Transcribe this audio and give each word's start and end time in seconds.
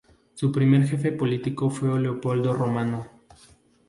Su 0.33 0.51
primer 0.51 0.87
jefe 0.87 1.11
político 1.11 1.69
fue 1.69 1.99
Leopoldo 1.99 2.53
Romano. 2.55 3.05